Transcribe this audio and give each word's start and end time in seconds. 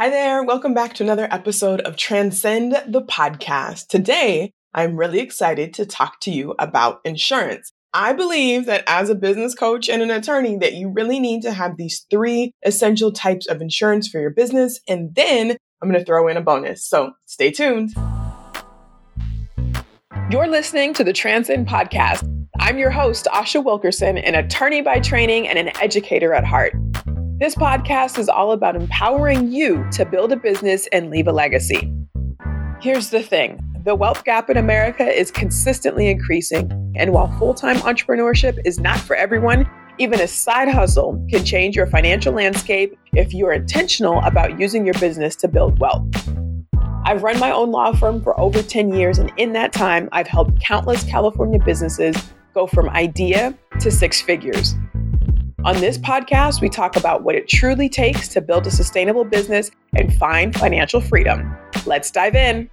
Hi 0.00 0.08
there. 0.08 0.42
Welcome 0.42 0.72
back 0.72 0.94
to 0.94 1.02
another 1.02 1.28
episode 1.30 1.82
of 1.82 1.94
Transcend 1.94 2.72
the 2.86 3.02
Podcast. 3.02 3.88
Today, 3.88 4.54
I'm 4.72 4.96
really 4.96 5.20
excited 5.20 5.74
to 5.74 5.84
talk 5.84 6.20
to 6.20 6.30
you 6.30 6.54
about 6.58 7.02
insurance. 7.04 7.70
I 7.92 8.14
believe 8.14 8.64
that 8.64 8.82
as 8.86 9.10
a 9.10 9.14
business 9.14 9.54
coach 9.54 9.90
and 9.90 10.00
an 10.00 10.10
attorney 10.10 10.56
that 10.56 10.72
you 10.72 10.88
really 10.88 11.20
need 11.20 11.42
to 11.42 11.52
have 11.52 11.76
these 11.76 12.06
three 12.10 12.54
essential 12.64 13.12
types 13.12 13.46
of 13.46 13.60
insurance 13.60 14.08
for 14.08 14.18
your 14.18 14.30
business 14.30 14.80
and 14.88 15.14
then 15.14 15.58
I'm 15.82 15.90
going 15.90 16.00
to 16.00 16.06
throw 16.06 16.28
in 16.28 16.38
a 16.38 16.40
bonus. 16.40 16.82
So, 16.88 17.12
stay 17.26 17.50
tuned. 17.50 17.90
You're 20.30 20.48
listening 20.48 20.94
to 20.94 21.04
the 21.04 21.12
Transcend 21.12 21.68
podcast. 21.68 22.26
I'm 22.58 22.78
your 22.78 22.90
host, 22.90 23.28
Asha 23.30 23.62
Wilkerson, 23.62 24.16
an 24.16 24.34
attorney 24.34 24.80
by 24.80 25.00
training 25.00 25.46
and 25.46 25.58
an 25.58 25.76
educator 25.76 26.32
at 26.32 26.46
heart. 26.46 26.72
This 27.40 27.54
podcast 27.54 28.18
is 28.18 28.28
all 28.28 28.52
about 28.52 28.76
empowering 28.76 29.50
you 29.50 29.88
to 29.92 30.04
build 30.04 30.30
a 30.30 30.36
business 30.36 30.86
and 30.92 31.08
leave 31.08 31.26
a 31.26 31.32
legacy. 31.32 31.90
Here's 32.82 33.08
the 33.08 33.22
thing 33.22 33.58
the 33.82 33.94
wealth 33.94 34.24
gap 34.24 34.50
in 34.50 34.58
America 34.58 35.04
is 35.06 35.30
consistently 35.30 36.10
increasing. 36.10 36.70
And 36.96 37.14
while 37.14 37.34
full 37.38 37.54
time 37.54 37.76
entrepreneurship 37.76 38.58
is 38.66 38.78
not 38.78 39.00
for 39.00 39.16
everyone, 39.16 39.66
even 39.96 40.20
a 40.20 40.28
side 40.28 40.68
hustle 40.68 41.26
can 41.30 41.42
change 41.42 41.76
your 41.76 41.86
financial 41.86 42.34
landscape 42.34 42.94
if 43.14 43.32
you're 43.32 43.54
intentional 43.54 44.20
about 44.20 44.60
using 44.60 44.84
your 44.84 44.98
business 45.00 45.34
to 45.36 45.48
build 45.48 45.78
wealth. 45.78 46.04
I've 47.06 47.22
run 47.22 47.38
my 47.38 47.52
own 47.52 47.70
law 47.70 47.94
firm 47.94 48.22
for 48.22 48.38
over 48.38 48.62
10 48.62 48.92
years, 48.92 49.16
and 49.16 49.32
in 49.38 49.54
that 49.54 49.72
time, 49.72 50.10
I've 50.12 50.28
helped 50.28 50.60
countless 50.60 51.04
California 51.04 51.58
businesses 51.64 52.14
go 52.52 52.66
from 52.66 52.90
idea 52.90 53.56
to 53.78 53.90
six 53.90 54.20
figures. 54.20 54.74
On 55.62 55.78
this 55.78 55.98
podcast, 55.98 56.62
we 56.62 56.70
talk 56.70 56.96
about 56.96 57.22
what 57.22 57.34
it 57.34 57.46
truly 57.46 57.90
takes 57.90 58.28
to 58.28 58.40
build 58.40 58.66
a 58.66 58.70
sustainable 58.70 59.24
business 59.24 59.70
and 59.94 60.14
find 60.16 60.56
financial 60.56 61.02
freedom. 61.02 61.54
Let's 61.84 62.10
dive 62.10 62.34
in. 62.34 62.70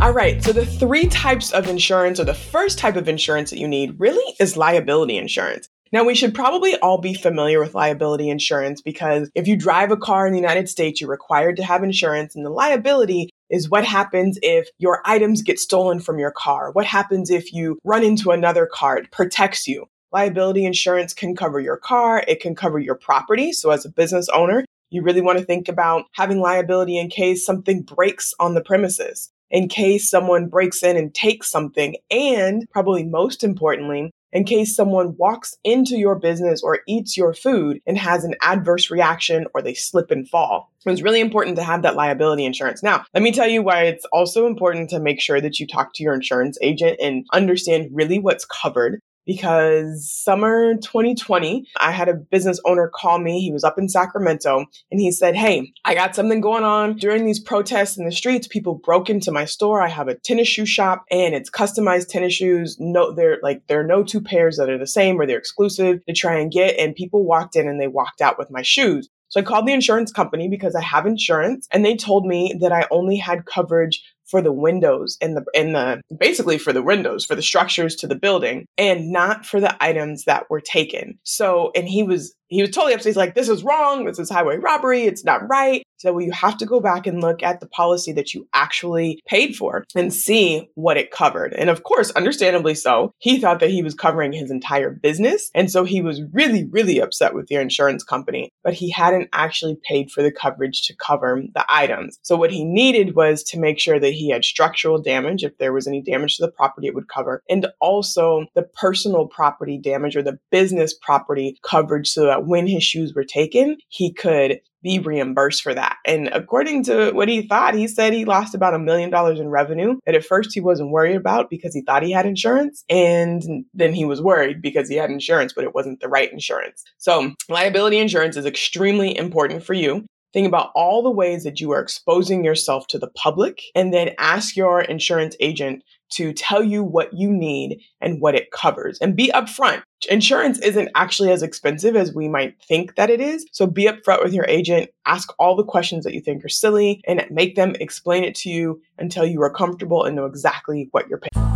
All 0.00 0.12
right, 0.12 0.40
so 0.44 0.52
the 0.52 0.64
three 0.64 1.08
types 1.08 1.50
of 1.50 1.66
insurance, 1.66 2.20
or 2.20 2.24
the 2.24 2.34
first 2.34 2.78
type 2.78 2.94
of 2.94 3.08
insurance 3.08 3.50
that 3.50 3.58
you 3.58 3.66
need, 3.66 3.98
really 3.98 4.36
is 4.38 4.56
liability 4.56 5.16
insurance. 5.16 5.68
Now, 5.90 6.04
we 6.04 6.14
should 6.14 6.36
probably 6.36 6.76
all 6.76 6.98
be 6.98 7.14
familiar 7.14 7.58
with 7.58 7.74
liability 7.74 8.30
insurance 8.30 8.80
because 8.80 9.28
if 9.34 9.48
you 9.48 9.56
drive 9.56 9.90
a 9.90 9.96
car 9.96 10.24
in 10.24 10.32
the 10.32 10.38
United 10.38 10.68
States, 10.68 11.00
you're 11.00 11.10
required 11.10 11.56
to 11.56 11.64
have 11.64 11.82
insurance, 11.82 12.36
and 12.36 12.46
the 12.46 12.50
liability 12.50 13.30
is 13.50 13.68
what 13.68 13.84
happens 13.84 14.38
if 14.40 14.68
your 14.78 15.02
items 15.04 15.42
get 15.42 15.58
stolen 15.58 15.98
from 15.98 16.20
your 16.20 16.30
car? 16.30 16.70
What 16.70 16.86
happens 16.86 17.28
if 17.28 17.52
you 17.52 17.80
run 17.82 18.04
into 18.04 18.30
another 18.30 18.68
car? 18.72 18.98
It 18.98 19.10
protects 19.10 19.66
you. 19.66 19.88
Liability 20.12 20.64
insurance 20.64 21.14
can 21.14 21.36
cover 21.36 21.60
your 21.60 21.76
car, 21.76 22.24
it 22.26 22.40
can 22.40 22.56
cover 22.56 22.80
your 22.80 22.96
property. 22.96 23.52
So, 23.52 23.70
as 23.70 23.84
a 23.84 23.90
business 23.90 24.28
owner, 24.30 24.64
you 24.90 25.02
really 25.02 25.20
want 25.20 25.38
to 25.38 25.44
think 25.44 25.68
about 25.68 26.06
having 26.12 26.40
liability 26.40 26.98
in 26.98 27.08
case 27.08 27.46
something 27.46 27.82
breaks 27.82 28.34
on 28.40 28.54
the 28.54 28.60
premises, 28.60 29.30
in 29.50 29.68
case 29.68 30.10
someone 30.10 30.48
breaks 30.48 30.82
in 30.82 30.96
and 30.96 31.14
takes 31.14 31.48
something, 31.48 31.96
and 32.10 32.66
probably 32.72 33.04
most 33.04 33.44
importantly, 33.44 34.10
in 34.32 34.44
case 34.44 34.74
someone 34.74 35.16
walks 35.16 35.56
into 35.62 35.96
your 35.96 36.16
business 36.16 36.62
or 36.62 36.80
eats 36.88 37.16
your 37.16 37.32
food 37.32 37.80
and 37.86 37.96
has 37.96 38.24
an 38.24 38.34
adverse 38.42 38.90
reaction 38.90 39.46
or 39.54 39.62
they 39.62 39.74
slip 39.74 40.10
and 40.10 40.28
fall. 40.28 40.72
It's 40.86 41.02
really 41.02 41.20
important 41.20 41.56
to 41.56 41.62
have 41.62 41.82
that 41.82 41.96
liability 41.96 42.44
insurance. 42.44 42.82
Now, 42.82 43.04
let 43.14 43.22
me 43.22 43.32
tell 43.32 43.48
you 43.48 43.62
why 43.62 43.84
it's 43.84 44.04
also 44.06 44.46
important 44.46 44.90
to 44.90 45.00
make 45.00 45.20
sure 45.20 45.40
that 45.40 45.60
you 45.60 45.66
talk 45.66 45.94
to 45.94 46.02
your 46.02 46.14
insurance 46.14 46.58
agent 46.62 46.98
and 47.00 47.26
understand 47.32 47.90
really 47.92 48.18
what's 48.18 48.44
covered 48.44 49.00
because 49.26 50.10
summer 50.10 50.74
2020, 50.76 51.66
I 51.78 51.92
had 51.92 52.08
a 52.08 52.14
business 52.14 52.60
owner 52.64 52.90
call 52.92 53.18
me. 53.18 53.40
He 53.40 53.52
was 53.52 53.64
up 53.64 53.78
in 53.78 53.88
Sacramento 53.88 54.66
and 54.90 55.00
he 55.00 55.12
said, 55.12 55.36
Hey, 55.36 55.72
I 55.84 55.94
got 55.94 56.14
something 56.14 56.40
going 56.40 56.64
on 56.64 56.96
during 56.96 57.26
these 57.26 57.40
protests 57.40 57.98
in 57.98 58.04
the 58.04 58.12
streets. 58.12 58.48
People 58.48 58.74
broke 58.74 59.10
into 59.10 59.30
my 59.30 59.44
store. 59.44 59.82
I 59.82 59.88
have 59.88 60.08
a 60.08 60.14
tennis 60.14 60.48
shoe 60.48 60.66
shop 60.66 61.04
and 61.10 61.34
it's 61.34 61.50
customized 61.50 62.08
tennis 62.08 62.34
shoes. 62.34 62.76
No, 62.78 63.14
they're 63.14 63.38
like, 63.42 63.62
there 63.66 63.80
are 63.80 63.86
no 63.86 64.02
two 64.02 64.20
pairs 64.20 64.56
that 64.56 64.70
are 64.70 64.78
the 64.78 64.86
same 64.86 65.20
or 65.20 65.26
they're 65.26 65.38
exclusive 65.38 66.04
to 66.06 66.14
try 66.14 66.38
and 66.38 66.52
get. 66.52 66.78
And 66.78 66.94
people 66.94 67.24
walked 67.24 67.56
in 67.56 67.68
and 67.68 67.80
they 67.80 67.88
walked 67.88 68.20
out 68.20 68.38
with 68.38 68.50
my 68.50 68.62
shoes. 68.62 69.08
So 69.30 69.38
I 69.38 69.44
called 69.44 69.68
the 69.68 69.72
insurance 69.72 70.10
company 70.10 70.48
because 70.48 70.74
I 70.74 70.82
have 70.82 71.06
insurance 71.06 71.68
and 71.70 71.84
they 71.84 71.94
told 71.94 72.26
me 72.26 72.56
that 72.60 72.72
I 72.72 72.88
only 72.90 73.16
had 73.16 73.46
coverage 73.46 74.02
for 74.30 74.40
the 74.40 74.52
windows 74.52 75.18
and 75.20 75.36
the 75.36 75.44
in 75.54 75.72
the 75.72 76.00
basically 76.16 76.58
for 76.58 76.72
the 76.72 76.82
windows 76.82 77.24
for 77.24 77.34
the 77.34 77.42
structures 77.42 77.96
to 77.96 78.06
the 78.06 78.14
building 78.14 78.66
and 78.78 79.10
not 79.10 79.44
for 79.44 79.60
the 79.60 79.76
items 79.82 80.24
that 80.24 80.48
were 80.48 80.60
taken. 80.60 81.18
So 81.24 81.72
and 81.74 81.88
he 81.88 82.02
was 82.02 82.34
he 82.50 82.60
was 82.60 82.70
totally 82.70 82.92
upset. 82.92 83.06
He's 83.06 83.16
like, 83.16 83.34
this 83.34 83.48
is 83.48 83.64
wrong. 83.64 84.04
This 84.04 84.18
is 84.18 84.28
highway 84.28 84.58
robbery. 84.58 85.04
It's 85.04 85.24
not 85.24 85.48
right. 85.48 85.82
So 85.98 86.14
well, 86.14 86.24
you 86.24 86.32
have 86.32 86.56
to 86.58 86.66
go 86.66 86.80
back 86.80 87.06
and 87.06 87.20
look 87.20 87.42
at 87.42 87.60
the 87.60 87.66
policy 87.66 88.12
that 88.12 88.32
you 88.32 88.48
actually 88.54 89.20
paid 89.26 89.54
for 89.54 89.84
and 89.94 90.12
see 90.12 90.70
what 90.74 90.96
it 90.96 91.10
covered. 91.10 91.52
And 91.52 91.68
of 91.68 91.82
course, 91.82 92.10
understandably 92.12 92.74
so, 92.74 93.12
he 93.18 93.38
thought 93.38 93.60
that 93.60 93.70
he 93.70 93.82
was 93.82 93.94
covering 93.94 94.32
his 94.32 94.50
entire 94.50 94.90
business. 94.90 95.50
And 95.54 95.70
so 95.70 95.84
he 95.84 96.00
was 96.00 96.22
really, 96.32 96.64
really 96.70 97.00
upset 97.00 97.34
with 97.34 97.48
the 97.48 97.56
insurance 97.56 98.02
company, 98.02 98.50
but 98.64 98.72
he 98.72 98.90
hadn't 98.90 99.28
actually 99.34 99.76
paid 99.86 100.10
for 100.10 100.22
the 100.22 100.32
coverage 100.32 100.82
to 100.86 100.96
cover 100.96 101.42
the 101.54 101.66
items. 101.68 102.18
So 102.22 102.34
what 102.34 102.50
he 102.50 102.64
needed 102.64 103.14
was 103.14 103.42
to 103.44 103.58
make 103.58 103.78
sure 103.78 104.00
that 104.00 104.14
he 104.14 104.30
had 104.30 104.42
structural 104.42 105.02
damage. 105.02 105.44
If 105.44 105.58
there 105.58 105.74
was 105.74 105.86
any 105.86 106.00
damage 106.00 106.38
to 106.38 106.46
the 106.46 106.52
property, 106.52 106.86
it 106.86 106.94
would 106.94 107.08
cover. 107.08 107.42
And 107.50 107.66
also 107.78 108.46
the 108.54 108.62
personal 108.62 109.26
property 109.26 109.76
damage 109.76 110.16
or 110.16 110.22
the 110.22 110.38
business 110.50 110.94
property 110.94 111.58
coverage 111.62 112.08
so 112.08 112.24
that 112.24 112.39
when 112.46 112.66
his 112.66 112.84
shoes 112.84 113.14
were 113.14 113.24
taken, 113.24 113.76
he 113.88 114.12
could 114.12 114.60
be 114.82 114.98
reimbursed 114.98 115.62
for 115.62 115.74
that. 115.74 115.96
And 116.06 116.28
according 116.28 116.84
to 116.84 117.10
what 117.12 117.28
he 117.28 117.46
thought, 117.46 117.74
he 117.74 117.86
said 117.86 118.12
he 118.12 118.24
lost 118.24 118.54
about 118.54 118.74
a 118.74 118.78
million 118.78 119.10
dollars 119.10 119.38
in 119.38 119.48
revenue 119.48 119.98
that 120.06 120.14
at 120.14 120.24
first 120.24 120.50
he 120.54 120.60
wasn't 120.60 120.90
worried 120.90 121.16
about 121.16 121.50
because 121.50 121.74
he 121.74 121.82
thought 121.82 122.02
he 122.02 122.12
had 122.12 122.26
insurance. 122.26 122.84
And 122.88 123.42
then 123.74 123.92
he 123.92 124.04
was 124.04 124.22
worried 124.22 124.62
because 124.62 124.88
he 124.88 124.96
had 124.96 125.10
insurance, 125.10 125.52
but 125.52 125.64
it 125.64 125.74
wasn't 125.74 126.00
the 126.00 126.08
right 126.08 126.32
insurance. 126.32 126.82
So 126.98 127.32
liability 127.48 127.98
insurance 127.98 128.36
is 128.36 128.46
extremely 128.46 129.16
important 129.16 129.64
for 129.64 129.74
you. 129.74 130.06
Think 130.32 130.46
about 130.46 130.70
all 130.76 131.02
the 131.02 131.10
ways 131.10 131.42
that 131.42 131.60
you 131.60 131.72
are 131.72 131.80
exposing 131.80 132.44
yourself 132.44 132.86
to 132.88 132.98
the 132.98 133.10
public 133.10 133.62
and 133.74 133.92
then 133.92 134.10
ask 134.18 134.56
your 134.56 134.80
insurance 134.80 135.36
agent 135.40 135.82
to 136.10 136.32
tell 136.32 136.62
you 136.62 136.82
what 136.82 137.12
you 137.12 137.30
need 137.30 137.80
and 138.00 138.20
what 138.20 138.34
it 138.34 138.50
covers 138.50 138.98
and 138.98 139.16
be 139.16 139.30
upfront. 139.32 139.82
Insurance 140.08 140.58
isn't 140.60 140.88
actually 140.94 141.30
as 141.30 141.42
expensive 141.42 141.96
as 141.96 142.14
we 142.14 142.28
might 142.28 142.60
think 142.62 142.96
that 142.96 143.10
it 143.10 143.20
is. 143.20 143.46
So 143.52 143.66
be 143.66 143.84
upfront 143.84 144.22
with 144.22 144.32
your 144.32 144.46
agent, 144.48 144.90
ask 145.06 145.32
all 145.38 145.56
the 145.56 145.64
questions 145.64 146.04
that 146.04 146.14
you 146.14 146.20
think 146.20 146.44
are 146.44 146.48
silly, 146.48 147.02
and 147.06 147.24
make 147.30 147.54
them 147.54 147.74
explain 147.80 148.24
it 148.24 148.34
to 148.36 148.50
you 148.50 148.80
until 148.98 149.24
you 149.24 149.42
are 149.42 149.50
comfortable 149.50 150.04
and 150.04 150.16
know 150.16 150.26
exactly 150.26 150.88
what 150.92 151.08
you're 151.08 151.18
paying. 151.18 151.46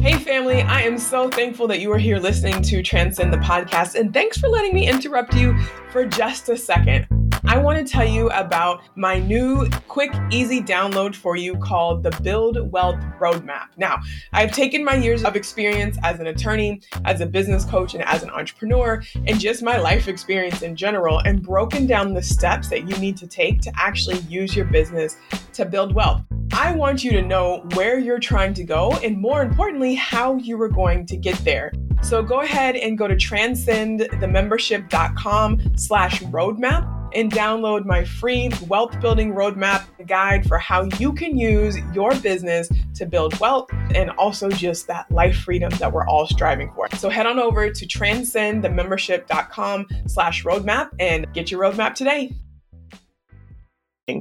Hey, 0.00 0.16
family, 0.16 0.62
I 0.62 0.82
am 0.82 0.96
so 0.96 1.28
thankful 1.28 1.66
that 1.68 1.80
you 1.80 1.92
are 1.92 1.98
here 1.98 2.18
listening 2.18 2.62
to 2.62 2.82
Transcend 2.82 3.32
the 3.32 3.38
podcast, 3.38 3.94
and 3.94 4.12
thanks 4.12 4.38
for 4.38 4.48
letting 4.48 4.72
me 4.72 4.88
interrupt 4.88 5.34
you 5.34 5.58
for 5.90 6.06
just 6.06 6.48
a 6.48 6.56
second. 6.56 7.06
I 7.44 7.58
want 7.58 7.78
to 7.78 7.84
tell 7.90 8.06
you 8.06 8.28
about 8.30 8.82
my 8.96 9.18
new 9.18 9.68
quick, 9.86 10.12
easy 10.30 10.60
download 10.60 11.14
for 11.14 11.36
you 11.36 11.56
called 11.58 12.02
the 12.02 12.10
Build 12.22 12.72
Wealth 12.72 12.98
Roadmap. 13.20 13.66
Now, 13.76 13.98
I've 14.32 14.52
taken 14.52 14.84
my 14.84 14.96
years 14.96 15.24
of 15.24 15.36
experience 15.36 15.98
as 16.02 16.20
an 16.20 16.26
attorney, 16.26 16.80
as 17.04 17.20
a 17.20 17.26
business 17.26 17.64
coach, 17.64 17.94
and 17.94 18.02
as 18.04 18.22
an 18.22 18.30
entrepreneur, 18.30 19.02
and 19.26 19.38
just 19.38 19.62
my 19.62 19.78
life 19.78 20.08
experience 20.08 20.62
in 20.62 20.74
general, 20.74 21.18
and 21.20 21.42
broken 21.42 21.86
down 21.86 22.14
the 22.14 22.22
steps 22.22 22.68
that 22.68 22.88
you 22.88 22.96
need 22.98 23.16
to 23.18 23.26
take 23.26 23.60
to 23.62 23.72
actually 23.76 24.18
use 24.20 24.56
your 24.56 24.66
business 24.66 25.16
to 25.52 25.64
build 25.64 25.94
wealth. 25.94 26.22
I 26.52 26.72
want 26.72 27.04
you 27.04 27.12
to 27.12 27.22
know 27.22 27.64
where 27.74 27.98
you're 27.98 28.18
trying 28.18 28.52
to 28.54 28.64
go, 28.64 28.90
and 29.04 29.16
more 29.16 29.42
importantly, 29.42 29.94
how 29.94 30.34
you 30.36 30.60
are 30.60 30.68
going 30.68 31.06
to 31.06 31.16
get 31.16 31.36
there. 31.44 31.72
So 32.02 32.20
go 32.22 32.40
ahead 32.40 32.74
and 32.76 32.98
go 32.98 33.08
to 33.08 33.14
transcendthemembership.com 33.14 35.76
slash 35.76 36.22
roadmap 36.22 36.97
and 37.14 37.32
download 37.32 37.84
my 37.84 38.04
free 38.04 38.50
wealth 38.66 39.00
building 39.00 39.34
roadmap 39.34 39.84
guide 40.06 40.46
for 40.46 40.58
how 40.58 40.84
you 40.98 41.12
can 41.12 41.38
use 41.38 41.76
your 41.94 42.14
business 42.16 42.68
to 42.94 43.06
build 43.06 43.38
wealth 43.40 43.70
and 43.94 44.10
also 44.12 44.48
just 44.48 44.86
that 44.86 45.10
life 45.10 45.36
freedom 45.36 45.70
that 45.78 45.92
we're 45.92 46.06
all 46.06 46.26
striving 46.26 46.72
for. 46.74 46.88
So 46.96 47.08
head 47.08 47.26
on 47.26 47.38
over 47.38 47.70
to 47.70 47.86
transcendthemembership.com 47.86 49.86
slash 50.06 50.44
roadmap 50.44 50.90
and 50.98 51.32
get 51.32 51.50
your 51.50 51.60
roadmap 51.60 51.94
today 51.94 52.32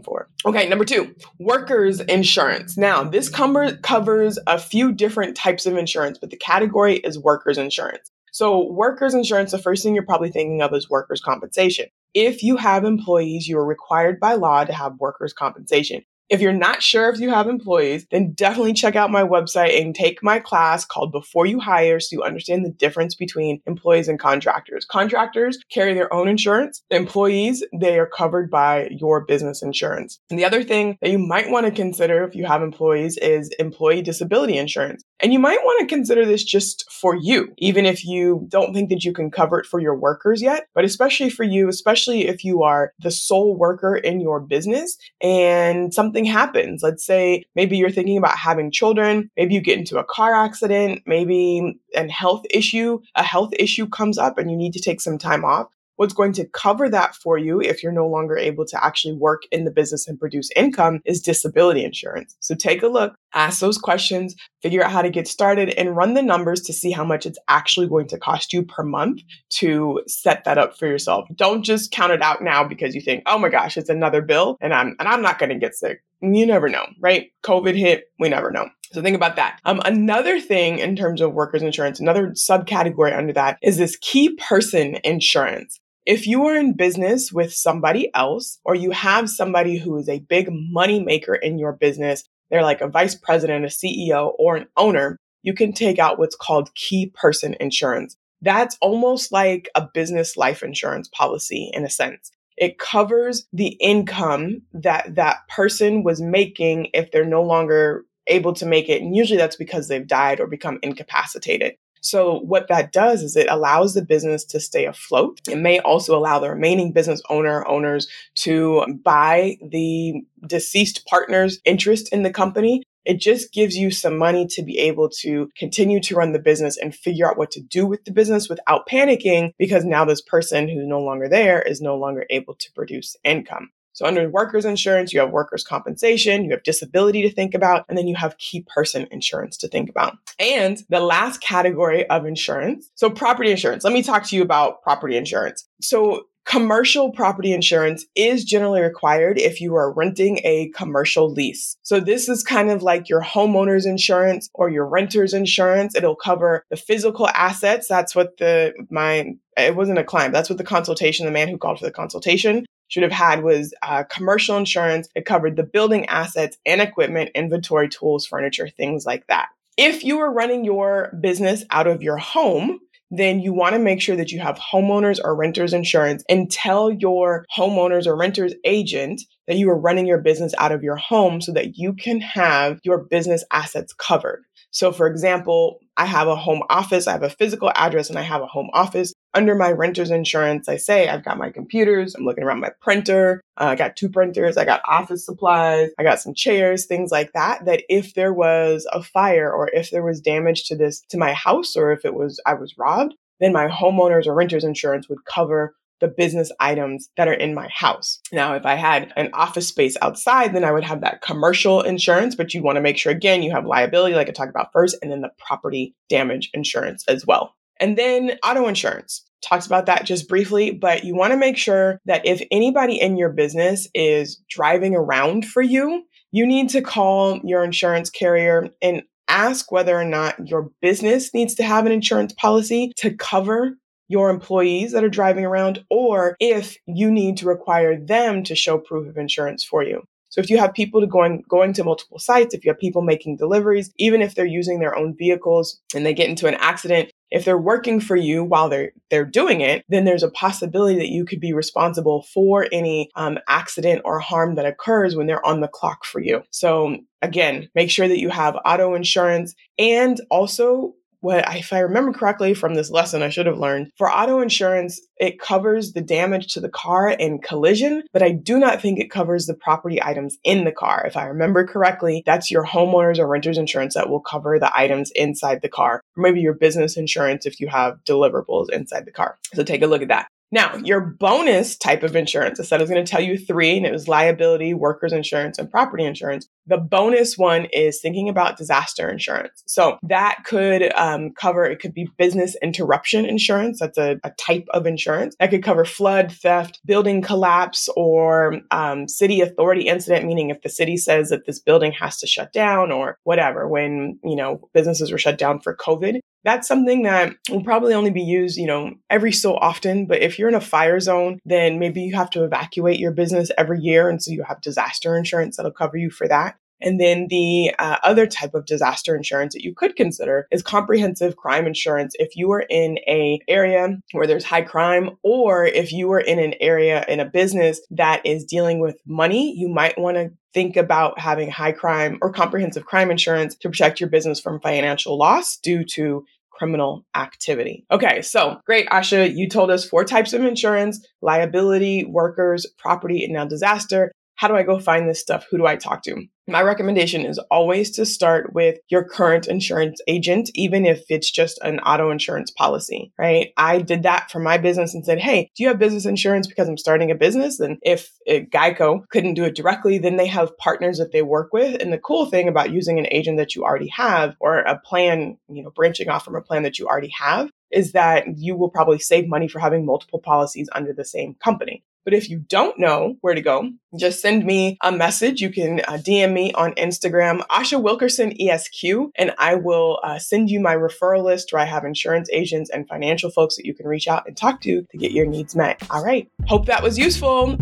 for. 0.04 0.28
Okay, 0.46 0.68
number 0.68 0.84
two, 0.84 1.16
workers 1.40 2.02
insurance. 2.02 2.78
Now, 2.78 3.04
this 3.04 3.30
com- 3.30 3.78
covers 3.82 4.38
a 4.46 4.60
few 4.60 4.92
different 4.92 5.38
types 5.38 5.66
of 5.66 5.78
insurance, 5.78 6.18
but 6.18 6.30
the 6.30 6.38
category 6.38 6.98
is 6.98 7.18
workers 7.18 7.58
insurance. 7.58 8.12
So, 8.34 8.70
workers 8.70 9.14
insurance, 9.14 9.52
the 9.52 9.58
first 9.58 9.84
thing 9.84 9.96
you're 9.96 10.06
probably 10.06 10.30
thinking 10.30 10.62
of 10.62 10.74
is 10.74 10.90
workers' 10.90 11.22
compensation. 11.22 11.86
If 12.20 12.42
you 12.42 12.58
have 12.58 12.84
employees, 12.84 13.48
you 13.48 13.60
are 13.60 13.66
required 13.66 14.20
by 14.20 14.34
law 14.34 14.64
to 14.64 14.74
have 14.74 15.00
workers' 15.00 15.34
compensation. 15.34 16.02
If 16.30 16.42
you're 16.42 16.52
not 16.52 16.84
sure 16.84 17.10
if 17.10 17.20
you 17.20 17.30
have 17.30 17.48
employees, 17.48 18.06
then 18.12 18.34
definitely 18.34 18.74
check 18.74 18.96
out 18.96 19.12
my 19.12 19.24
website 19.24 19.82
and 19.82 19.96
take 19.96 20.22
my 20.22 20.40
class 20.40 20.84
called 20.84 21.12
Before 21.14 21.46
You 21.46 21.60
Hire 21.60 22.00
so 22.00 22.16
you 22.16 22.24
understand 22.24 22.66
the 22.66 22.70
difference 22.70 23.16
between 23.16 23.62
employees 23.66 24.10
and 24.10 24.20
contractors. 24.20 24.86
Contractors 24.86 25.58
carry 25.72 25.94
their 25.94 26.14
own 26.14 26.28
insurance. 26.28 26.84
Employees, 26.90 27.64
they 27.74 27.98
are 27.98 28.08
covered 28.08 28.52
by 28.52 28.90
your 28.92 29.24
business 29.26 29.64
insurance. 29.64 30.20
And 30.30 30.38
the 30.38 30.46
other 30.46 30.64
thing 30.64 30.98
that 31.02 31.12
you 31.12 31.20
might 31.20 31.50
want 31.50 31.66
to 31.66 31.72
consider 31.72 32.24
if 32.24 32.36
you 32.36 32.46
have 32.46 32.62
employees 32.62 33.18
is 33.18 33.50
employee 33.60 34.02
disability 34.02 34.58
insurance. 34.58 35.04
And 35.20 35.34
you 35.34 35.40
might 35.40 35.64
want 35.64 35.80
to 35.82 35.96
consider 35.96 36.26
this 36.26 36.44
just 36.44 36.92
for 36.92 37.16
you, 37.16 37.54
even 37.58 37.86
if 37.86 38.06
you 38.06 38.46
don't 38.50 38.74
think 38.74 38.90
that 38.90 39.04
you 39.04 39.14
can 39.14 39.32
cover 39.32 39.60
it 39.60 39.66
for 39.66 39.80
your 39.80 39.96
workers 39.96 40.42
yet, 40.42 40.68
but 40.76 40.86
especially 40.86 41.30
for 41.30 41.44
you, 41.44 41.70
especially 41.70 42.28
if 42.28 42.44
you 42.44 42.64
are 42.64 42.92
the 43.00 43.12
sole 43.12 43.58
worker 43.58 43.96
in 43.96 44.20
your 44.20 44.40
business 44.40 44.98
and 45.22 45.94
something 45.94 46.17
happens. 46.26 46.84
Let's 46.84 47.06
say 47.06 47.46
maybe 47.56 47.78
you're 47.78 47.92
thinking 47.92 48.18
about 48.18 48.38
having 48.38 48.72
children, 48.72 49.30
maybe 49.38 49.54
you 49.54 49.62
get 49.62 49.78
into 49.78 50.00
a 50.00 50.04
car 50.04 50.34
accident, 50.34 51.04
maybe 51.06 51.80
a 51.96 52.08
health 52.10 52.46
issue, 52.50 53.00
a 53.16 53.24
health 53.24 53.54
issue 53.60 53.88
comes 53.88 54.18
up 54.18 54.38
and 54.38 54.50
you 54.52 54.58
need 54.58 54.74
to 54.74 54.82
take 54.82 55.02
some 55.02 55.18
time 55.18 55.46
off. 55.46 55.68
What's 55.98 56.14
going 56.14 56.34
to 56.34 56.46
cover 56.46 56.90
that 56.90 57.16
for 57.16 57.38
you 57.38 57.60
if 57.60 57.84
you're 57.84 57.92
no 57.92 58.08
longer 58.08 58.38
able 58.38 58.66
to 58.66 58.84
actually 58.84 59.16
work 59.16 59.44
in 59.52 59.66
the 59.66 59.72
business 59.72 60.08
and 60.08 60.20
produce 60.20 60.50
income 60.56 61.02
is 61.06 61.22
disability 61.22 61.84
insurance. 61.84 62.36
So 62.40 62.56
take 62.56 62.82
a 62.82 62.88
look, 62.88 63.16
ask 63.34 63.60
those 63.60 63.78
questions, 63.78 64.36
figure 64.62 64.84
out 64.84 64.92
how 64.92 65.02
to 65.02 65.10
get 65.10 65.28
started, 65.28 65.70
and 65.70 65.96
run 65.96 66.14
the 66.14 66.22
numbers 66.22 66.62
to 66.62 66.74
see 66.74 66.92
how 66.92 67.04
much 67.04 67.26
it's 67.26 67.40
actually 67.48 67.88
going 67.88 68.08
to 68.08 68.18
cost 68.18 68.54
you 68.54 68.64
per 68.64 68.84
month 68.84 69.22
to 69.50 70.02
set 70.08 70.44
that 70.46 70.58
up 70.58 70.78
for 70.78 70.88
yourself. 70.88 71.28
Don't 71.36 71.64
just 71.64 71.92
count 71.92 72.14
it 72.14 72.22
out 72.22 72.42
now 72.42 72.64
because 72.64 72.96
you 72.96 73.02
think, 73.02 73.24
oh 73.26 73.38
my 73.38 73.50
gosh, 73.50 73.78
it's 73.78 73.90
another 73.90 74.22
bill 74.22 74.58
and 74.62 74.74
I'm 74.74 74.96
and 75.00 75.08
I'm 75.08 75.22
not 75.22 75.40
gonna 75.40 75.60
get 75.60 75.76
sick. 75.76 76.02
You 76.22 76.46
never 76.46 76.70
know, 76.70 76.86
right? 77.00 77.32
COVID 77.44 77.76
hit, 77.76 78.06
we 78.20 78.30
never 78.30 78.52
know. 78.52 78.70
So 78.92 79.02
think 79.02 79.16
about 79.16 79.36
that. 79.36 79.60
Um, 79.66 79.82
another 79.86 80.40
thing 80.40 80.80
in 80.80 80.96
terms 80.96 81.22
of 81.22 81.34
workers 81.34 81.62
insurance, 81.62 82.00
another 82.00 82.30
subcategory 82.30 83.16
under 83.16 83.34
that 83.34 83.58
is 83.62 83.78
this 83.78 83.98
key 83.98 84.36
person 84.36 84.98
insurance. 85.04 85.80
If 86.08 86.26
you 86.26 86.46
are 86.46 86.56
in 86.56 86.72
business 86.72 87.34
with 87.34 87.54
somebody 87.54 88.10
else, 88.16 88.60
or 88.64 88.76
you 88.76 88.92
have 88.92 89.30
somebody 89.30 89.78
who 89.78 89.98
is 89.98 90.08
a 90.08 90.20
big 90.20 90.48
money 90.50 91.04
maker 91.04 91.36
in 91.36 91.60
your 91.60 91.74
business, 91.74 92.24
they're 92.50 92.62
like 92.62 92.80
a 92.80 92.88
vice 92.88 93.14
president, 93.14 93.66
a 93.66 93.68
CEO, 93.68 94.34
or 94.40 94.56
an 94.56 94.68
owner, 94.78 95.18
you 95.44 95.54
can 95.54 95.74
take 95.74 96.00
out 96.00 96.18
what's 96.18 96.38
called 96.38 96.74
key 96.76 97.12
person 97.14 97.58
insurance. 97.60 98.16
That's 98.42 98.78
almost 98.80 99.34
like 99.34 99.68
a 99.76 99.90
business 99.94 100.38
life 100.38 100.64
insurance 100.64 101.10
policy 101.10 101.72
in 101.74 101.84
a 101.84 101.90
sense. 101.90 102.32
It 102.56 102.80
covers 102.80 103.46
the 103.52 103.76
income 103.82 104.62
that 104.72 105.16
that 105.16 105.40
person 105.50 106.04
was 106.04 106.22
making 106.22 106.88
if 106.94 107.12
they're 107.12 107.26
no 107.26 107.44
longer 107.44 108.06
able 108.28 108.54
to 108.54 108.66
make 108.66 108.88
it. 108.88 109.02
And 109.02 109.14
usually 109.14 109.38
that's 109.38 109.58
because 109.58 109.90
they've 109.90 110.08
died 110.08 110.40
or 110.40 110.48
become 110.48 110.80
incapacitated. 110.84 111.76
So, 112.08 112.40
what 112.40 112.70
that 112.70 112.94
does 112.94 113.22
is 113.22 113.36
it 113.36 113.48
allows 113.50 113.94
the 113.94 114.02
business 114.02 114.46
to 114.46 114.62
stay 114.62 114.86
afloat. 114.86 115.42
It 115.50 115.58
may 115.58 115.80
also 115.80 116.18
allow 116.18 116.40
the 116.40 116.50
remaining 116.50 116.94
business 116.94 117.22
owner 117.30 117.68
owners 117.68 118.08
to 118.36 118.86
buy 119.04 119.58
the 119.62 120.22
deceased 120.48 121.06
partner's 121.06 121.60
interest 121.66 122.14
in 122.14 122.24
the 122.24 122.32
company. 122.32 122.84
It 123.04 123.20
just 123.20 123.52
gives 123.52 123.76
you 123.76 123.92
some 123.92 124.18
money 124.18 124.48
to 124.52 124.64
be 124.64 124.80
able 124.80 125.10
to 125.22 125.50
continue 125.58 126.00
to 126.02 126.16
run 126.16 126.32
the 126.32 126.40
business 126.40 126.78
and 126.78 126.96
figure 126.96 127.30
out 127.30 127.38
what 127.38 127.52
to 127.52 127.62
do 127.62 127.86
with 127.86 128.06
the 128.06 128.12
business 128.12 128.48
without 128.48 128.88
panicking 128.88 129.52
because 129.58 129.84
now 129.84 130.06
this 130.06 130.22
person 130.22 130.70
who's 130.70 130.88
no 130.88 131.02
longer 131.02 131.28
there 131.28 131.62
is 131.62 131.82
no 131.82 131.98
longer 131.98 132.26
able 132.30 132.56
to 132.56 132.72
produce 132.72 133.18
income. 133.26 133.70
So 133.98 134.06
under 134.06 134.30
workers 134.30 134.64
insurance, 134.64 135.12
you 135.12 135.20
have 135.22 135.32
workers 135.32 135.64
compensation, 135.64 136.46
you 136.46 136.52
have 136.52 136.62
disability 136.62 137.24
to 137.24 137.34
think 137.34 137.56
about, 137.56 137.84
and 137.90 137.98
then 137.98 138.08
you 138.08 138.16
have 138.16 138.38
key 138.38 138.64
person 138.72 139.08
insurance 139.10 139.58
to 139.58 139.68
think 139.68 139.90
about. 139.90 140.16
And 140.38 140.84
the 140.88 141.00
last 141.00 141.42
category 141.42 142.08
of 142.08 142.28
insurance, 142.28 142.92
so 142.94 143.10
property 143.10 143.50
insurance. 143.50 143.84
Let 143.84 143.94
me 143.94 144.04
talk 144.04 144.24
to 144.26 144.36
you 144.36 144.44
about 144.44 144.84
property 144.84 145.18
insurance. 145.18 145.68
So 145.82 146.28
Commercial 146.46 147.12
property 147.12 147.52
insurance 147.52 148.06
is 148.16 148.46
generally 148.46 148.80
required 148.80 149.38
if 149.38 149.60
you 149.60 149.76
are 149.76 149.92
renting 149.92 150.40
a 150.46 150.70
commercial 150.70 151.30
lease. 151.30 151.76
So 151.84 152.00
this 152.00 152.30
is 152.30 152.42
kind 152.42 152.72
of 152.72 152.82
like 152.82 153.10
your 153.10 153.22
homeowner's 153.22 153.86
insurance 153.86 154.50
or 154.54 154.70
your 154.70 154.86
renter's 154.86 155.34
insurance. 155.34 155.94
It'll 155.94 156.16
cover 156.16 156.64
the 156.70 156.78
physical 156.78 157.28
assets. 157.28 157.90
That's 157.90 158.16
what 158.16 158.38
the 158.38 158.74
my 158.90 159.34
it 159.58 159.76
wasn't 159.76 160.00
a 160.00 160.06
climb. 160.06 160.32
That's 160.32 160.50
what 160.50 160.58
the 160.58 160.64
consultation, 160.64 161.26
the 161.26 161.34
man 161.34 161.50
who 161.50 161.58
called 161.58 161.80
for 161.80 161.86
the 161.86 161.92
consultation 161.92 162.66
should 162.88 163.04
have 163.04 163.12
had 163.12 163.44
was 163.44 163.74
uh, 163.82 164.04
commercial 164.04 164.58
insurance. 164.58 165.10
It 165.16 165.26
covered 165.26 165.56
the 165.56 165.64
building 165.64 166.06
assets 166.08 166.58
and 166.66 166.82
equipment, 166.82 167.32
inventory, 167.36 167.90
tools, 167.90 168.26
furniture, 168.26 168.70
things 168.70 169.06
like 169.06 169.28
that. 169.28 169.48
If 169.78 170.04
you 170.04 170.20
are 170.20 170.34
running 170.34 170.66
your 170.66 171.14
business 171.22 171.64
out 171.70 171.88
of 171.88 172.02
your 172.02 172.18
home, 172.18 172.80
then 173.12 173.40
you 173.40 173.54
want 173.54 173.74
to 173.74 173.80
make 173.80 174.02
sure 174.02 174.16
that 174.16 174.32
you 174.32 174.40
have 174.40 174.60
homeowners 174.60 175.20
or 175.24 175.36
renters 175.36 175.74
insurance 175.74 176.24
and 176.28 176.52
tell 176.52 176.92
your 176.92 177.46
homeowners 177.56 178.06
or 178.06 178.18
renters 178.18 178.54
agent 178.66 179.22
that 179.48 179.56
you 179.56 179.70
are 179.70 179.80
running 179.80 180.06
your 180.06 180.18
business 180.18 180.54
out 180.58 180.72
of 180.72 180.84
your 180.84 180.98
home 180.98 181.40
so 181.40 181.54
that 181.54 181.78
you 181.78 181.94
can 181.94 182.20
have 182.20 182.80
your 182.84 182.98
business 182.98 183.44
assets 183.52 183.94
covered. 183.94 184.44
So, 184.78 184.92
for 184.92 185.08
example, 185.08 185.80
I 185.98 186.06
have 186.06 186.28
a 186.28 186.36
home 186.36 186.62
office, 186.70 187.08
I 187.08 187.14
have 187.14 187.24
a 187.24 187.32
physical 187.32 187.72
address, 187.74 188.12
and 188.12 188.20
I 188.20 188.22
have 188.22 188.44
a 188.44 188.46
home 188.46 188.70
office. 188.74 189.12
Under 189.34 189.56
my 189.56 189.72
renter's 189.72 190.12
insurance, 190.12 190.70
I 190.70 190.78
say 190.78 191.10
I've 191.10 191.26
got 191.26 191.40
my 191.40 191.50
computers, 191.50 192.14
I'm 192.14 192.26
looking 192.26 192.44
around 192.44 192.60
my 192.60 192.70
printer, 192.80 193.42
uh, 193.60 193.70
I 193.70 193.76
got 193.76 193.96
two 193.96 194.08
printers, 194.08 194.56
I 194.56 194.66
got 194.66 194.84
office 194.88 195.26
supplies, 195.26 195.90
I 195.98 196.04
got 196.04 196.20
some 196.20 196.36
chairs, 196.36 196.86
things 196.86 197.10
like 197.10 197.32
that. 197.34 197.66
That 197.66 197.86
if 197.90 198.14
there 198.14 198.34
was 198.34 198.88
a 198.94 199.02
fire 199.02 199.52
or 199.52 199.68
if 199.74 199.90
there 199.90 200.04
was 200.04 200.22
damage 200.22 200.66
to 200.66 200.76
this, 200.76 201.02
to 201.10 201.18
my 201.18 201.34
house, 201.34 201.76
or 201.76 201.92
if 201.92 202.06
it 202.06 202.14
was, 202.14 202.40
I 202.46 202.54
was 202.54 202.78
robbed, 202.78 203.16
then 203.40 203.54
my 203.54 203.68
homeowners 203.68 204.28
or 204.28 204.36
renter's 204.36 204.64
insurance 204.64 205.10
would 205.10 205.26
cover 205.26 205.74
the 206.00 206.08
business 206.08 206.52
items 206.60 207.10
that 207.18 207.28
are 207.28 207.34
in 207.34 207.54
my 207.54 207.70
house. 207.74 208.20
Now, 208.32 208.54
if 208.54 208.66
I 208.66 208.76
had 208.76 209.12
an 209.16 209.30
office 209.34 209.68
space 209.68 209.98
outside, 210.02 210.54
then 210.54 210.64
I 210.64 210.72
would 210.72 210.84
have 210.84 211.02
that 211.02 211.22
commercial 211.22 211.82
insurance, 211.82 212.36
but 212.36 212.54
you 212.54 212.64
want 212.64 212.76
to 212.76 212.82
make 212.82 212.98
sure, 212.98 213.12
again, 213.12 213.44
you 213.44 213.52
have 213.52 213.66
liability, 213.66 214.16
like 214.16 214.30
I 214.30 214.32
talked 214.32 214.50
about 214.50 214.72
first, 214.74 214.98
and 215.02 215.12
then 215.12 215.22
the 215.22 215.32
property 215.38 215.96
damage 216.10 216.50
insurance 216.54 217.04
as 217.08 217.26
well. 217.26 217.56
And 217.80 217.98
then 217.98 218.38
auto 218.44 218.68
insurance. 218.68 219.24
Talks 219.44 219.68
about 219.68 219.86
that 219.86 220.04
just 220.04 220.28
briefly, 220.28 220.72
but 220.72 221.04
you 221.04 221.16
want 221.16 221.32
to 221.32 221.38
make 221.38 221.58
sure 221.58 222.02
that 222.06 222.26
if 222.26 222.42
anybody 222.50 223.00
in 223.00 223.18
your 223.18 223.30
business 223.30 223.88
is 223.94 224.42
driving 224.50 224.96
around 224.96 225.46
for 225.46 225.62
you, 225.62 226.04
you 226.32 226.46
need 226.46 226.70
to 226.70 226.82
call 226.82 227.40
your 227.44 227.64
insurance 227.64 228.10
carrier 228.10 228.70
and 228.82 229.04
ask 229.28 229.72
whether 229.72 229.96
or 229.96 230.06
not 230.06 230.48
your 230.48 230.72
business 230.82 231.34
needs 231.34 231.54
to 231.56 231.64
have 231.64 231.86
an 231.86 231.92
insurance 231.92 232.34
policy 232.34 232.92
to 232.98 233.14
cover 233.16 233.78
your 234.08 234.30
employees 234.30 234.92
that 234.92 235.04
are 235.04 235.10
driving 235.10 235.46
around 235.46 235.84
or 235.90 236.36
if 236.40 236.78
you 236.86 237.12
need 237.12 237.38
to 237.38 237.48
require 237.48 238.00
them 238.00 238.44
to 238.44 238.56
show 238.56 238.78
proof 238.78 239.08
of 239.08 239.18
insurance 239.18 239.64
for 239.64 239.84
you. 239.84 240.04
So 240.30 240.42
if 240.42 240.50
you 240.50 240.58
have 240.58 240.74
people 240.74 241.02
to 241.02 241.08
going 241.08 241.44
going 241.48 241.74
to 241.74 241.84
multiple 241.84 242.20
sites, 242.20 242.54
if 242.54 242.66
you 242.66 242.72
have 242.72 242.80
people 242.80 243.02
making 243.02 243.38
deliveries, 243.38 243.92
even 243.98 244.22
if 244.22 244.36
they're 244.36 244.46
using 244.46 244.80
their 244.80 244.96
own 244.96 245.16
vehicles 245.18 245.80
and 245.96 246.06
they 246.06 246.14
get 246.14 246.30
into 246.30 246.48
an 246.48 246.56
accident, 246.56 247.12
if 247.32 247.44
they're 247.44 247.58
working 247.58 248.00
for 248.00 248.16
you 248.16 248.44
while 248.44 248.70
they're 248.70 248.92
they're 249.10 249.26
doing 249.26 249.62
it, 249.62 249.84
then 249.90 250.06
there's 250.06 250.24
a 250.24 250.32
possibility 250.32 250.98
that 251.00 251.10
you 251.10 251.26
could 251.26 251.40
be 251.40 251.54
responsible 251.54 252.24
for 252.34 252.68
any 252.72 253.10
um, 253.16 253.40
accident 253.48 254.02
or 254.06 254.20
harm 254.20 254.56
that 254.56 254.66
occurs 254.66 255.16
when 255.16 255.28
they're 255.28 255.46
on 255.46 255.62
the 255.62 255.68
clock 255.68 256.06
for 256.06 256.22
you. 256.22 256.44
So 256.52 256.98
again, 257.22 257.70
make 257.74 257.90
sure 257.90 258.08
that 258.08 258.20
you 258.20 258.30
have 258.30 258.58
auto 258.66 258.96
insurance 258.96 259.56
and 259.80 260.20
also 260.30 260.94
what 261.22 261.46
if 261.56 261.74
I 261.74 261.80
remember 261.80 262.14
correctly 262.14 262.54
from 262.54 262.76
this 262.76 262.90
lesson 262.90 263.22
I 263.22 263.30
should 263.30 263.46
have 263.46 263.60
learned 263.60 263.92
for 263.98 264.12
auto 264.12 264.40
insurance 264.40 265.02
it 265.18 265.40
covers 265.40 265.94
the 265.94 266.02
damage 266.02 266.54
to 266.54 266.60
the 266.60 266.70
car 266.70 267.10
in 267.10 267.40
collision 267.40 268.04
but 268.14 268.24
I 268.24 268.32
do 268.32 268.60
not 268.60 268.82
think 268.82 269.00
it 269.00 269.12
covers 269.12 269.46
the 269.46 269.54
property 269.54 270.02
items 270.02 270.38
in 270.44 270.64
the 270.64 270.72
car. 270.72 271.04
If 271.06 271.18
I 271.18 271.26
remember 271.26 271.66
correctly 271.66 272.24
that's 272.26 272.52
your 272.52 272.66
homeowners 272.66 273.20
or 273.20 273.28
renters 273.28 273.58
insurance 273.58 273.94
that 273.96 274.10
will 274.10 274.22
cover 274.22 274.60
the 274.60 274.76
items 274.78 275.12
inside 275.16 275.62
the 275.62 275.70
car 275.70 276.02
or 276.16 276.22
maybe 276.22 276.42
your 276.42 276.54
business 276.54 276.98
insurance 276.98 277.46
if 277.46 277.60
you 277.60 277.68
have 277.68 277.98
deliverables 278.06 278.70
inside 278.70 279.06
the 279.06 279.12
car. 279.12 279.38
So 279.54 279.64
take 279.64 279.82
a 279.82 279.88
look 279.88 280.02
at 280.02 280.10
that. 280.10 280.28
Now, 280.52 280.78
your 280.78 281.02
bonus 281.02 281.76
type 281.76 282.04
of 282.04 282.16
insurance, 282.16 282.60
I 282.60 282.64
said 282.64 282.80
I 282.80 282.84
was 282.84 282.90
going 282.90 283.04
to 283.04 283.10
tell 283.10 283.22
you 283.22 283.38
three, 283.38 283.76
and 283.76 283.86
it 283.86 283.92
was 283.92 284.08
liability, 284.08 284.74
workers 284.74 285.12
insurance, 285.12 285.58
and 285.58 285.70
property 285.70 286.06
insurance. 286.06 286.48
The 286.68 286.78
bonus 286.78 287.38
one 287.38 287.66
is 287.66 288.00
thinking 288.02 288.30
about 288.30 288.58
disaster 288.58 289.10
insurance. 289.10 289.64
So 289.66 289.98
that 290.04 290.44
could 290.46 290.92
um, 290.96 291.32
cover, 291.32 291.66
it 291.66 291.80
could 291.80 291.94
be 291.94 292.10
business 292.18 292.56
interruption 292.62 293.26
insurance. 293.26 293.80
That's 293.80 293.98
a, 293.98 294.20
a, 294.24 294.32
type 294.38 294.68
of 294.74 294.86
insurance. 294.86 295.36
That 295.40 295.50
could 295.50 295.64
cover 295.64 295.84
flood, 295.84 296.32
theft, 296.32 296.80
building 296.86 297.22
collapse, 297.22 297.90
or 297.96 298.62
um, 298.72 299.08
city 299.08 299.42
authority 299.42 299.88
incident, 299.88 300.26
meaning 300.26 300.50
if 300.50 300.62
the 300.62 300.70
city 300.70 300.98
says 300.98 301.30
that 301.30 301.46
this 301.46 301.60
building 301.60 301.92
has 301.94 302.18
to 302.18 302.28
shut 302.28 302.54
down 302.54 302.92
or 302.92 303.18
whatever, 303.24 303.68
when, 303.68 304.20
you 304.24 304.36
know, 304.36 304.70
businesses 304.74 305.12
were 305.12 305.18
shut 305.18 305.38
down 305.38 305.60
for 305.60 305.76
COVID, 305.76 306.20
that's 306.48 306.68
something 306.68 307.04
that 307.04 307.36
will 307.50 307.64
probably 307.64 307.94
only 307.94 308.10
be 308.10 308.22
used, 308.22 308.58
you 308.58 308.68
know, 308.68 308.94
every 309.10 309.34
so 309.34 309.56
often. 309.56 310.06
But 310.06 310.22
if 310.22 310.40
you're 310.40 310.48
in 310.48 310.56
a 310.56 310.62
fire 310.62 311.00
zone, 311.00 311.40
then 311.46 311.78
maybe 311.78 312.02
you 312.02 312.16
have 312.16 312.30
to 312.32 312.46
evacuate 312.46 313.00
your 313.00 313.12
business 313.12 313.52
every 313.58 313.82
year. 313.82 314.10
And 314.10 314.24
so 314.24 314.32
you 314.32 314.44
have 314.44 314.62
disaster 314.62 315.18
insurance 315.18 315.58
that'll 315.58 315.74
cover 315.74 315.98
you 315.98 316.10
for 316.10 316.28
that. 316.28 316.57
And 316.82 317.00
then 317.00 317.28
the 317.30 317.74
uh, 317.80 317.98
other 318.04 318.28
type 318.28 318.54
of 318.54 318.66
disaster 318.66 319.16
insurance 319.16 319.54
that 319.54 319.64
you 319.64 319.74
could 319.74 319.96
consider 319.96 320.48
is 320.52 320.62
comprehensive 320.62 321.36
crime 321.36 321.66
insurance. 321.66 322.16
If 322.20 322.36
you 322.36 322.52
are 322.52 322.66
in 322.70 323.00
a 323.08 323.40
area 323.48 323.98
where 324.12 324.28
there's 324.28 324.46
high 324.46 324.62
crime, 324.62 325.12
or 325.24 325.66
if 325.66 325.92
you 325.92 326.12
are 326.12 326.20
in 326.20 326.40
an 326.40 326.54
area 326.60 327.06
in 327.08 327.20
a 327.20 327.26
business 327.26 327.82
that 327.92 328.26
is 328.26 328.46
dealing 328.46 328.80
with 328.80 328.98
money, 329.06 329.54
you 329.58 329.68
might 329.68 329.98
want 329.98 330.18
to 330.18 330.32
think 330.54 330.76
about 330.76 331.20
having 331.20 331.50
high 331.50 331.72
crime 331.72 332.18
or 332.22 332.32
comprehensive 332.32 332.86
crime 332.86 333.12
insurance 333.12 333.56
to 333.56 333.70
protect 333.70 334.00
your 334.00 334.10
business 334.10 334.40
from 334.40 334.60
financial 334.60 335.18
loss 335.18 335.58
due 335.58 335.84
to 335.84 336.26
criminal 336.58 337.06
activity. 337.16 337.86
Okay, 337.92 338.22
so 338.22 338.60
great, 338.66 338.88
Asha. 338.90 339.34
You 339.34 339.48
told 339.48 339.70
us 339.70 339.86
four 339.86 340.04
types 340.04 340.34
of 340.34 340.44
insurance 340.44 341.06
liability, 341.22 342.04
workers, 342.06 342.66
property, 342.78 343.24
and 343.24 343.34
now 343.34 343.46
disaster. 343.46 344.12
How 344.38 344.48
do 344.48 344.56
I 344.56 344.64
go 344.64 344.80
find 344.80 345.10
this 345.10 345.20
stuff? 345.20 345.46
Who 345.50 345.58
do 345.58 345.66
I 345.66 345.76
talk 345.76 346.04
to? 346.04 346.24
My 346.48 346.62
recommendation 346.62 347.26
is 347.26 347.40
always 347.52 347.92
to 347.92 348.06
start 348.06 348.54
with 348.54 348.78
your 348.88 349.04
current 349.04 349.48
insurance 349.48 350.00
agent, 350.08 350.50
even 350.54 350.86
if 350.86 351.04
it's 351.10 351.30
just 351.30 351.60
an 351.64 351.80
auto 351.80 352.12
insurance 352.12 352.52
policy, 352.52 353.12
right? 353.18 353.52
I 353.58 353.82
did 353.82 354.04
that 354.04 354.32
for 354.32 354.40
my 354.40 354.58
business 354.58 354.94
and 354.94 355.04
said, 355.04 355.20
Hey, 355.20 355.50
do 355.56 355.64
you 355.64 355.70
have 355.70 355.80
business 355.80 356.06
insurance 356.06 356.46
because 356.46 356.70
I'm 356.70 356.78
starting 356.78 357.10
a 357.10 357.16
business? 357.16 357.60
And 357.60 357.80
if 357.82 358.12
Geico 358.30 359.10
couldn't 359.10 359.34
do 359.34 359.44
it 359.44 359.56
directly, 359.56 359.98
then 359.98 360.18
they 360.18 360.28
have 360.28 360.58
partners 360.58 361.00
that 361.00 361.12
they 361.12 361.24
work 361.24 361.52
with. 361.52 361.82
And 361.82 361.92
the 361.92 361.98
cool 361.98 362.28
thing 362.28 362.48
about 362.48 362.72
using 362.72 363.00
an 363.00 363.08
agent 363.12 363.38
that 363.38 363.56
you 363.56 363.64
already 363.64 363.90
have 363.90 364.36
or 364.40 364.60
a 364.60 364.80
plan, 364.80 365.38
you 365.50 365.64
know, 365.64 365.72
branching 365.72 366.10
off 366.10 366.24
from 366.24 366.36
a 366.36 366.42
plan 366.42 366.62
that 366.64 366.78
you 366.78 366.88
already 366.88 367.12
have 367.20 367.50
is 367.72 367.92
that 367.94 368.26
you 368.38 368.56
will 368.56 368.70
probably 368.70 369.00
save 369.00 369.28
money 369.28 369.48
for 369.48 369.60
having 369.60 369.86
multiple 369.86 370.20
policies 370.20 370.70
under 370.74 370.94
the 370.94 371.04
same 371.04 371.36
company. 371.44 371.84
But 372.08 372.14
if 372.14 372.30
you 372.30 372.40
don't 372.40 372.80
know 372.80 373.18
where 373.20 373.36
to 373.36 373.42
go, 373.42 373.70
just 374.00 374.22
send 374.22 374.46
me 374.46 374.78
a 374.82 374.94
message. 374.94 375.42
You 375.42 375.50
can 375.50 375.82
uh, 375.82 375.98
DM 376.02 376.32
me 376.32 376.54
on 376.54 376.72
Instagram, 376.76 377.46
Asha 377.48 377.84
Wilkerson 377.84 378.32
ESQ, 378.40 379.12
and 379.18 379.34
I 379.38 379.56
will 379.56 380.00
uh, 380.02 380.18
send 380.18 380.50
you 380.50 380.62
my 380.62 380.74
referral 380.74 381.26
list 381.26 381.52
where 381.52 381.62
I 381.62 381.66
have 381.66 381.84
insurance 381.84 382.30
agents 382.32 382.70
and 382.70 382.88
financial 382.88 383.30
folks 383.30 383.58
that 383.58 383.66
you 383.66 383.74
can 383.74 383.88
reach 383.88 384.08
out 384.08 384.26
and 384.26 384.38
talk 384.38 384.62
to 384.62 384.84
to 384.84 384.98
get 384.98 385.12
your 385.12 385.26
needs 385.26 385.54
met. 385.54 385.86
All 385.90 386.02
right. 386.02 386.32
Hope 386.48 386.66
that 386.68 386.82
was 386.82 386.98
useful. 386.98 387.58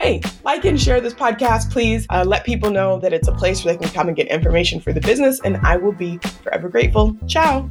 Hey, 0.00 0.20
like 0.42 0.64
and 0.64 0.80
share 0.80 1.00
this 1.00 1.14
podcast, 1.14 1.70
please. 1.70 2.06
Uh, 2.10 2.24
let 2.26 2.42
people 2.42 2.72
know 2.72 2.98
that 2.98 3.12
it's 3.12 3.28
a 3.28 3.32
place 3.32 3.64
where 3.64 3.72
they 3.72 3.84
can 3.84 3.94
come 3.94 4.08
and 4.08 4.16
get 4.16 4.26
information 4.26 4.80
for 4.80 4.92
the 4.92 5.00
business, 5.00 5.40
and 5.44 5.58
I 5.58 5.76
will 5.76 5.92
be 5.92 6.18
forever 6.42 6.68
grateful. 6.68 7.16
Ciao. 7.28 7.70